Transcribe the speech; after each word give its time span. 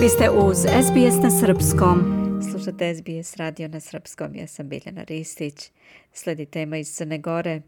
Vi 0.00 0.08
ste 0.08 0.30
uz 0.30 0.56
SBS 0.58 1.22
na 1.22 1.30
Srpskom. 1.30 1.98
Slušate 2.50 2.94
SBS 2.94 3.36
radio 3.36 3.68
na 3.68 3.80
Srpskom. 3.80 4.34
Ja 4.34 4.46
sam 4.46 4.68
Biljana 4.68 5.02
Ristić. 5.02 5.70
Sledi 6.12 6.46
tema 6.46 6.76
iz 6.76 6.94
Crne 6.94 7.18
Gore. 7.18 7.62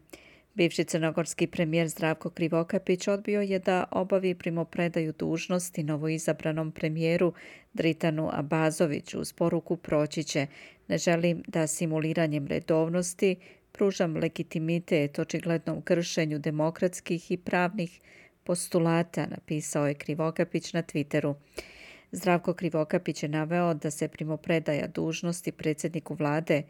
Bivši 0.53 0.83
crnogorski 0.83 1.47
premijer 1.47 1.87
Zdravko 1.87 2.29
Krivokapić 2.29 3.07
odbio 3.07 3.41
je 3.41 3.59
da 3.59 3.85
obavi 3.91 4.35
primopredaju 4.35 5.13
dužnosti 5.19 5.83
novoizabranom 5.83 6.71
premijeru 6.71 7.33
Dritanu 7.73 8.29
Abazoviću 8.33 9.19
uz 9.19 9.33
poruku 9.33 9.77
proći 9.77 10.23
će. 10.23 10.47
Ne 10.87 10.97
želim 10.97 11.43
da 11.47 11.67
simuliranjem 11.67 12.47
redovnosti 12.47 13.35
pružam 13.71 14.17
legitimitet 14.17 15.19
očiglednom 15.19 15.81
kršenju 15.81 16.39
demokratskih 16.39 17.31
i 17.31 17.37
pravnih 17.37 17.99
postulata, 18.43 19.27
napisao 19.27 19.87
je 19.87 19.93
Krivokapić 19.93 20.73
na 20.73 20.83
Twitteru. 20.83 21.35
Zdravko 22.15 22.53
Krivokapić 22.53 23.23
je 23.23 23.29
naveo 23.29 23.73
da 23.73 23.91
se 23.91 24.07
primopredaja 24.07 24.87
dužnosti 24.87 25.51
predsjedniku 25.51 26.13
vlade 26.13 26.63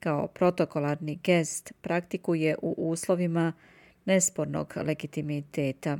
kao 0.00 0.26
protokolarni 0.26 1.18
gest 1.24 1.72
praktikuje 1.80 2.56
u 2.62 2.74
uslovima 2.90 3.52
nespornog 4.04 4.74
legitimiteta. 4.76 5.98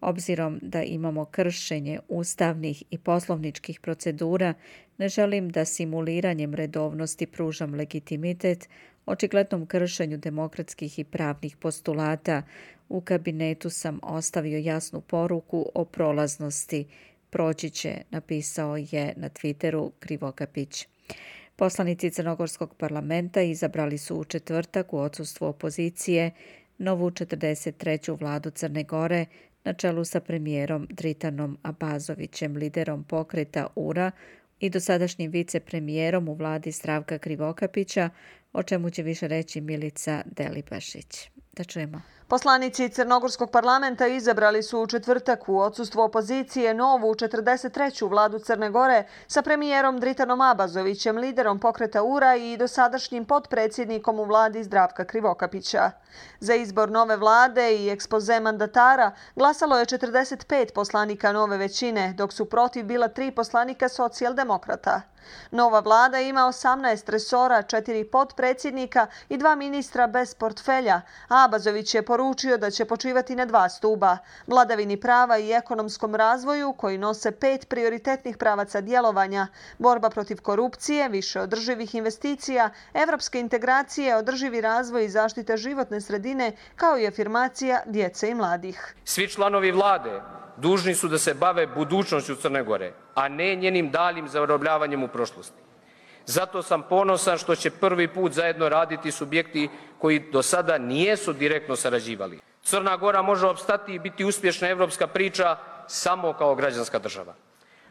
Obzirom 0.00 0.58
da 0.62 0.82
imamo 0.82 1.24
kršenje 1.24 1.98
ustavnih 2.08 2.82
i 2.90 2.98
poslovničkih 2.98 3.80
procedura, 3.80 4.54
ne 4.98 5.08
želim 5.08 5.48
da 5.50 5.64
simuliranjem 5.64 6.54
redovnosti 6.54 7.26
pružam 7.26 7.74
legitimitet 7.74 8.68
očiglednom 9.06 9.66
kršenju 9.66 10.16
demokratskih 10.18 10.98
i 10.98 11.04
pravnih 11.04 11.56
postulata. 11.56 12.42
U 12.88 13.00
kabinetu 13.00 13.70
sam 13.70 13.98
ostavio 14.02 14.58
jasnu 14.58 15.00
poruku 15.00 15.70
o 15.74 15.84
prolaznosti. 15.84 16.86
Proći 17.34 17.70
će, 17.70 17.96
napisao 18.10 18.76
je 18.76 19.14
na 19.16 19.28
Twitteru 19.28 19.90
Krivokapić. 19.98 20.86
Poslanici 21.56 22.10
Crnogorskog 22.10 22.74
parlamenta 22.74 23.42
izabrali 23.42 23.98
su 23.98 24.16
u 24.16 24.24
četvrtak 24.24 24.92
u 24.92 24.98
odsustvu 24.98 25.46
opozicije 25.46 26.30
novu 26.78 27.10
43. 27.10 28.20
vladu 28.20 28.50
Crne 28.50 28.84
Gore 28.84 29.26
na 29.64 29.72
čelu 29.72 30.04
sa 30.04 30.20
premijerom 30.20 30.86
Dritanom 30.90 31.58
Abazovićem, 31.62 32.56
liderom 32.56 33.04
pokreta 33.04 33.66
URA 33.76 34.10
i 34.60 34.70
dosadašnjim 34.70 35.30
vicepremijerom 35.30 36.28
u 36.28 36.34
vladi 36.34 36.72
Stravka 36.72 37.18
Krivokapića, 37.18 38.10
o 38.52 38.62
čemu 38.62 38.90
će 38.90 39.02
više 39.02 39.28
reći 39.28 39.60
Milica 39.60 40.22
Delibašić. 40.26 41.30
Da 41.52 41.64
čujemo. 41.64 42.02
Poslanici 42.28 42.88
Crnogorskog 42.88 43.50
parlamenta 43.50 44.06
izabrali 44.06 44.62
su 44.62 44.80
u 44.80 44.86
četvrtak 44.86 45.48
u 45.48 45.58
odsustvu 45.58 46.00
opozicije 46.00 46.74
novu 46.74 47.14
43. 47.14 48.08
vladu 48.08 48.38
Crne 48.38 48.70
Gore 48.70 49.04
sa 49.26 49.42
premijerom 49.42 50.00
Dritanom 50.00 50.40
Abazovićem, 50.40 51.18
liderom 51.18 51.58
pokreta 51.58 52.02
URA 52.02 52.36
i 52.36 52.56
dosadašnjim 52.56 53.24
podpredsjednikom 53.24 54.20
u 54.20 54.24
vladi 54.24 54.64
Zdravka 54.64 55.04
Krivokapića. 55.04 55.90
Za 56.40 56.54
izbor 56.54 56.90
nove 56.90 57.16
vlade 57.16 57.76
i 57.76 57.90
ekspoze 57.90 58.40
mandatara 58.40 59.12
glasalo 59.36 59.78
je 59.78 59.86
45 59.86 60.72
poslanika 60.74 61.32
nove 61.32 61.56
većine, 61.56 62.12
dok 62.12 62.32
su 62.32 62.44
protiv 62.44 62.84
bila 62.84 63.08
tri 63.08 63.30
poslanika 63.30 63.88
socijaldemokrata. 63.88 65.02
Nova 65.50 65.80
vlada 65.80 66.18
ima 66.20 66.40
18 66.40 67.10
resora, 67.10 67.62
četiri 67.62 68.04
podpredsjednika 68.04 69.06
i 69.28 69.36
dva 69.36 69.54
ministra 69.54 70.06
bez 70.06 70.34
portfelja. 70.34 71.00
Abazović 71.28 71.94
je 71.94 72.02
poručio 72.14 72.58
da 72.58 72.70
će 72.70 72.84
počivati 72.84 73.34
na 73.36 73.44
dva 73.44 73.68
stuba. 73.68 74.18
Vladavini 74.46 74.96
prava 75.00 75.38
i 75.38 75.52
ekonomskom 75.52 76.14
razvoju 76.14 76.72
koji 76.72 76.98
nose 76.98 77.32
pet 77.32 77.68
prioritetnih 77.68 78.36
pravaca 78.36 78.80
djelovanja, 78.80 79.46
borba 79.78 80.10
protiv 80.10 80.40
korupcije, 80.40 81.08
više 81.08 81.40
održivih 81.40 81.94
investicija, 81.94 82.70
evropske 82.94 83.40
integracije, 83.40 84.16
održivi 84.16 84.60
razvoj 84.60 85.04
i 85.04 85.08
zaštite 85.08 85.56
životne 85.56 86.00
sredine, 86.00 86.52
kao 86.76 86.98
i 86.98 87.06
afirmacija 87.06 87.82
djece 87.86 88.30
i 88.30 88.34
mladih. 88.34 88.94
Svi 89.04 89.28
članovi 89.28 89.72
vlade 89.72 90.20
dužni 90.56 90.94
su 90.94 91.08
da 91.08 91.18
se 91.18 91.34
bave 91.34 91.66
budućnošću 91.66 92.36
Crne 92.36 92.62
Gore, 92.62 92.92
a 93.14 93.28
ne 93.28 93.54
njenim 93.56 93.90
daljim 93.90 94.28
zarobljavanjem 94.28 95.02
u 95.02 95.08
prošlosti. 95.08 95.73
Zato 96.26 96.62
sam 96.62 96.82
ponosan 96.82 97.38
što 97.38 97.56
će 97.56 97.70
prvi 97.70 98.08
put 98.08 98.32
zajedno 98.32 98.68
raditi 98.68 99.10
subjekti 99.10 99.68
koji 99.98 100.18
do 100.18 100.42
sada 100.42 100.78
nijesu 100.78 101.32
direktno 101.32 101.76
sarađivali. 101.76 102.40
Crna 102.62 102.96
Gora 102.96 103.22
može 103.22 103.46
obstati 103.46 103.94
i 103.94 103.98
biti 103.98 104.24
uspješna 104.24 104.68
evropska 104.68 105.06
priča 105.06 105.56
samo 105.86 106.32
kao 106.32 106.54
građanska 106.54 106.98
država 106.98 107.34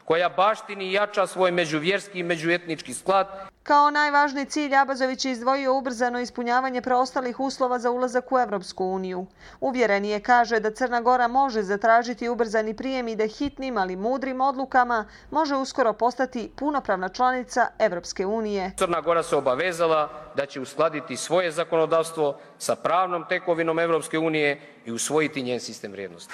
koja 0.05 0.29
baštini 0.29 0.85
i 0.85 0.93
jača 0.93 1.27
svoj 1.27 1.51
međuvjerski 1.51 2.19
i 2.19 2.23
međuetnički 2.23 2.93
sklad. 2.93 3.53
Kao 3.63 3.91
najvažniji 3.91 4.45
cilj 4.45 4.75
Abazović 4.75 5.25
je 5.25 5.31
izdvojio 5.31 5.77
ubrzano 5.77 6.19
ispunjavanje 6.19 6.81
preostalih 6.81 7.39
uslova 7.39 7.79
za 7.79 7.91
ulazak 7.91 8.31
u 8.31 8.39
Evropsku 8.39 8.85
uniju. 8.85 9.25
Uvjeren 9.59 10.05
je, 10.05 10.19
kaže, 10.19 10.59
da 10.59 10.71
Crna 10.71 11.01
Gora 11.01 11.27
može 11.27 11.61
zatražiti 11.61 12.29
ubrzani 12.29 12.73
prijem 12.73 13.07
i 13.07 13.15
da 13.15 13.27
hitnim, 13.27 13.77
ali 13.77 13.95
mudrim 13.95 14.41
odlukama 14.41 15.05
može 15.31 15.55
uskoro 15.55 15.93
postati 15.93 16.51
punopravna 16.55 17.09
članica 17.09 17.67
Evropske 17.79 18.25
unije. 18.25 18.71
Crna 18.77 19.01
Gora 19.01 19.23
se 19.23 19.35
obavezala 19.35 20.09
da 20.35 20.45
će 20.45 20.59
uskladiti 20.59 21.17
svoje 21.17 21.51
zakonodavstvo 21.51 22.39
sa 22.57 22.75
pravnom 22.75 23.25
tekovinom 23.29 23.79
Evropske 23.79 24.19
unije 24.19 24.61
i 24.85 24.91
usvojiti 24.91 25.43
njen 25.43 25.59
sistem 25.59 25.91
vrijednosti. 25.91 26.33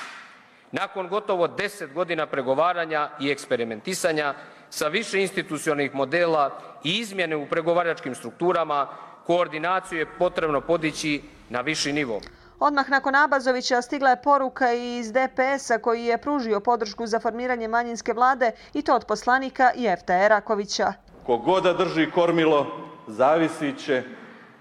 Nakon 0.71 1.07
gotovo 1.07 1.47
deset 1.47 1.93
godina 1.93 2.25
pregovaranja 2.25 3.09
i 3.19 3.31
eksperimentisanja 3.31 4.33
sa 4.69 4.87
više 4.87 5.21
institucionalnih 5.21 5.95
modela 5.95 6.61
i 6.83 6.97
izmjene 6.99 7.35
u 7.35 7.47
pregovaračkim 7.49 8.15
strukturama, 8.15 8.87
koordinaciju 9.25 9.99
je 9.99 10.17
potrebno 10.19 10.61
podići 10.61 11.21
na 11.49 11.61
viši 11.61 11.93
nivo. 11.93 12.21
Odmah 12.59 12.89
nakon 12.89 13.15
Abazovića 13.15 13.81
stigla 13.81 14.09
je 14.09 14.21
poruka 14.23 14.73
iz 14.73 15.11
DPS-a 15.11 15.77
koji 15.77 16.05
je 16.05 16.17
pružio 16.17 16.59
podršku 16.59 17.07
za 17.07 17.19
formiranje 17.19 17.67
manjinske 17.67 18.13
vlade 18.13 18.51
i 18.73 18.81
to 18.81 18.95
od 18.95 19.05
poslanika 19.07 19.71
Jefta 19.75 20.13
Erakovića. 20.13 20.93
Kogoda 21.25 21.73
drži 21.73 22.11
kormilo, 22.11 22.67
zavisit 23.07 23.85
će 23.85 24.03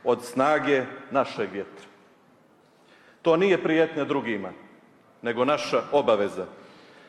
od 0.05 0.25
snage 0.25 0.85
našeg 1.11 1.53
vjetra. 1.53 1.87
To 3.23 3.37
nije 3.37 3.63
prijetnje 3.63 4.05
drugima 4.05 4.53
nego 5.23 5.45
naša 5.45 5.83
obaveza 5.93 6.47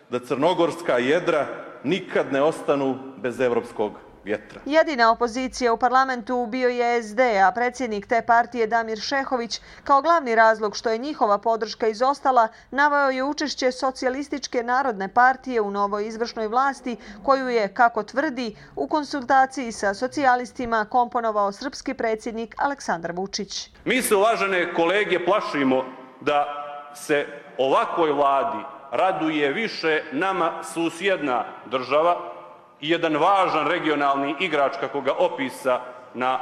da 0.09 0.19
crnogorska 0.19 0.97
jedra 0.97 1.47
nikad 1.83 2.33
ne 2.33 2.41
ostanu 2.41 2.99
bez 3.17 3.39
evropskog 3.39 3.91
vjetra. 4.23 4.61
Jedina 4.65 5.11
opozicija 5.11 5.73
u 5.73 5.77
parlamentu 5.77 6.47
bio 6.49 6.69
je 6.69 7.03
SD, 7.03 7.19
a 7.19 7.51
predsjednik 7.51 8.07
te 8.07 8.21
partije 8.21 8.67
Damir 8.67 8.99
Šehović 8.99 9.61
kao 9.83 10.01
glavni 10.01 10.35
razlog 10.35 10.75
što 10.75 10.89
je 10.89 10.97
njihova 10.97 11.37
podrška 11.37 11.87
izostala 11.87 12.47
navao 12.71 13.09
je 13.09 13.23
učešće 13.23 13.71
socijalističke 13.71 14.63
narodne 14.63 15.07
partije 15.07 15.61
u 15.61 15.71
novoj 15.71 16.07
izvršnoj 16.07 16.47
vlasti 16.47 16.97
koju 17.23 17.47
je, 17.47 17.73
kako 17.73 18.03
tvrdi, 18.03 18.55
u 18.75 18.87
konsultaciji 18.87 19.71
sa 19.71 19.93
socijalistima 19.93 20.85
komponovao 20.85 21.51
srpski 21.51 21.93
predsjednik 21.93 22.55
Aleksandar 22.57 23.11
Vučić. 23.11 23.69
Mi 23.85 24.01
se, 24.01 24.15
uvažene 24.15 24.73
kolege, 24.73 25.25
plašimo 25.25 25.85
da 26.21 26.58
se 26.93 27.25
ovakvoj 27.57 28.11
vladi 28.11 28.63
raduje 28.91 29.53
više 29.53 30.03
nama 30.11 30.63
susjedna 30.73 31.43
država 31.65 32.17
i 32.81 32.89
jedan 32.89 33.17
važan 33.17 33.67
regionalni 33.67 34.35
igrač, 34.39 34.73
kako 34.79 35.01
ga 35.01 35.13
opisa 35.13 35.79
na 36.13 36.39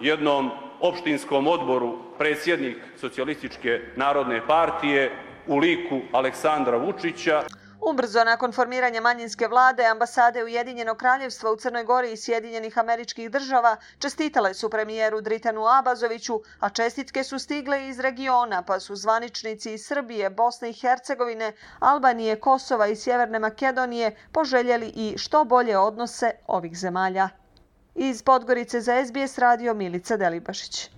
jednom 0.00 0.50
opštinskom 0.80 1.46
odboru 1.46 1.98
predsjednik 2.18 2.76
Socialističke 3.00 3.80
narodne 3.96 4.46
partije 4.46 5.12
u 5.46 5.56
liku 5.56 6.00
Aleksandra 6.12 6.76
Vučića. 6.76 7.42
Ubrzo 7.80 8.24
nakon 8.24 8.52
formiranja 8.52 9.00
manjinske 9.00 9.48
vlade, 9.48 9.84
ambasade 9.86 10.44
Ujedinjenog 10.44 10.96
kraljevstva 10.96 11.52
u 11.52 11.56
Crnoj 11.56 11.84
Gori 11.84 12.12
i 12.12 12.16
Sjedinjenih 12.16 12.78
američkih 12.78 13.30
država 13.30 13.76
čestitale 13.98 14.54
su 14.54 14.70
premijeru 14.70 15.20
Dritanu 15.20 15.66
Abazoviću, 15.66 16.40
a 16.60 16.68
čestitke 16.68 17.24
su 17.24 17.38
stigle 17.38 17.88
iz 17.88 18.00
regiona, 18.00 18.62
pa 18.62 18.80
su 18.80 18.96
zvaničnici 18.96 19.72
iz 19.72 19.86
Srbije, 19.86 20.30
Bosne 20.30 20.70
i 20.70 20.72
Hercegovine, 20.72 21.52
Albanije, 21.78 22.40
Kosova 22.40 22.86
i 22.86 22.96
Sjeverne 22.96 23.38
Makedonije 23.38 24.16
poželjeli 24.32 24.92
i 24.94 25.14
što 25.18 25.44
bolje 25.44 25.78
odnose 25.78 26.30
ovih 26.46 26.78
zemalja. 26.78 27.28
Iz 27.94 28.22
Podgorice 28.22 28.80
za 28.80 29.04
SBS 29.06 29.38
radio 29.38 29.74
Milica 29.74 30.16
Delibašić. 30.16 30.97